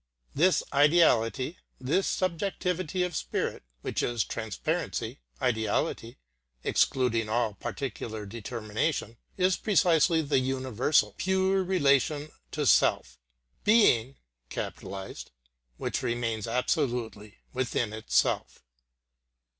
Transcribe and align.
This 0.33 0.63
ideality, 0.73 1.59
this 1.79 2.07
subjectivity 2.07 3.03
of 3.03 3.15
spirit, 3.15 3.61
which 3.81 4.01
is 4.01 4.23
transparency, 4.23 5.19
ideality 5.39 6.17
excluding 6.63 7.29
all 7.29 7.53
particular 7.53 8.25
determination, 8.25 9.17
is 9.37 9.57
precisely 9.57 10.23
the 10.23 10.39
universal, 10.39 11.13
pure 11.19 11.63
relation 11.63 12.31
to 12.49 12.65
self, 12.65 13.19
Being 13.63 14.15
which 15.77 16.01
remains 16.01 16.47
absolutely 16.47 17.37
within 17.53 17.93
itself. 17.93 18.63